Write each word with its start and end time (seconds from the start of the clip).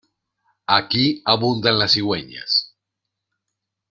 Aquí 0.65 1.21
abundan 1.27 1.77
las 1.77 1.91
cigüeñas. 1.91 2.73